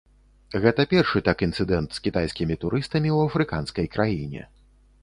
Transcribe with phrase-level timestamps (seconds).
[0.63, 4.41] Гэта першы так інцыдэнт з кітайскімі турыстамі ў афрыканскай краіне.